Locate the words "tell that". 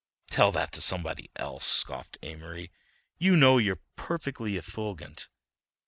0.31-0.71